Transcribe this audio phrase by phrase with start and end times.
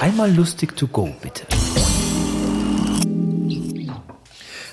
[0.00, 1.46] Einmal lustig to go, bitte.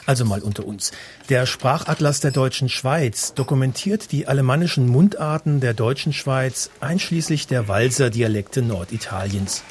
[0.05, 0.91] Also mal unter uns.
[1.29, 8.09] Der Sprachatlas der deutschen Schweiz dokumentiert die alemannischen Mundarten der deutschen Schweiz einschließlich der Walser
[8.09, 9.63] Dialekte Norditaliens.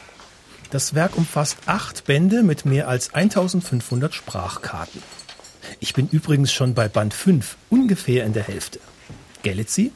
[0.70, 5.02] Das Werk umfasst acht Bände mit mehr als 1500 Sprachkarten.
[5.80, 8.80] Ich bin übrigens schon bei Band 5, ungefähr in der Hälfte.
[9.42, 9.92] Gellet Sie?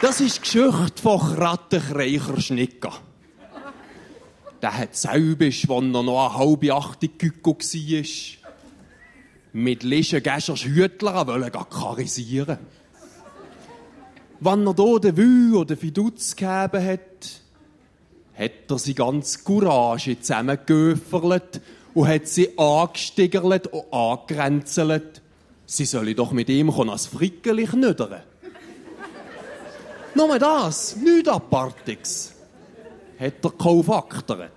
[0.00, 2.92] Das ist die Geschichte von Krattenkreicher Schnicker.
[4.62, 8.52] Der hat selbisch, als er noch eine halbe Acht in Küko war,
[9.54, 12.58] mit Lischen Gäschers Hütler wollen karisieren.
[14.38, 17.42] Wenn er hier den Wü oder Fiduz gegeben hat,
[18.38, 21.60] hat er sie ganz Courage zusammengefert
[21.94, 25.22] und hat sie angestiegert und angrenzelt.
[25.66, 28.22] Sie sollen doch mit ihm als Frickeli knüdern.
[30.18, 32.32] Nur das, nichts Apartiges,
[33.20, 34.50] hat er kaufaktert.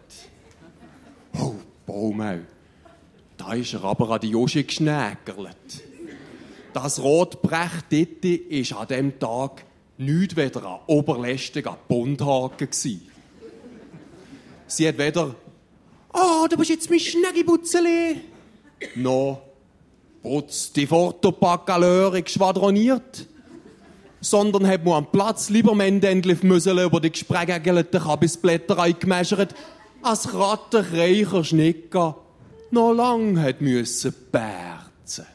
[1.39, 1.53] Oh,
[1.85, 2.39] Baumau,
[3.37, 5.83] da ist er aber an die Josche geschnägerlet.
[6.73, 9.63] Das Rotbrecht dort war an diesem Tag
[9.99, 12.69] nichts weder an oberlästiger Bundhaken.
[12.71, 15.35] Sie hat weder
[16.11, 18.21] «Oh, du bist jetzt mein Schnägibutzeli!»
[18.95, 19.43] noch
[20.23, 23.27] «Putz die Fotopackalöre geschwadroniert!»
[24.21, 29.55] Sondern hat man am Platz lieber Mendendlich müssen über die gesprengelten Kabisblätter eingemeschert,
[30.01, 32.17] als rattenreicher Schnicker
[32.69, 35.25] noch lang hat müssen berzen.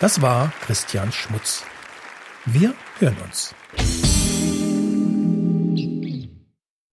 [0.00, 1.62] Das war Christian Schmutz.
[2.44, 3.54] Wir hören uns.